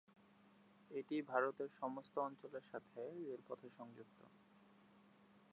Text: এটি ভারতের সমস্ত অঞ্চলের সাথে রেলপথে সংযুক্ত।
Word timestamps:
এটি 0.91 1.17
ভারতের 1.21 1.69
সমস্ত 1.79 2.15
অঞ্চলের 2.19 2.65
সাথে 2.71 3.01
রেলপথে 3.21 3.67
সংযুক্ত। 3.77 4.19